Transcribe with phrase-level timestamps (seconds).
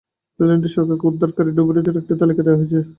[0.39, 2.79] থাইল্যান্ডের সরকারকে উদ্ধারকারী ডুবুরিদের একটা তালিকা দেয়া হয়েছে।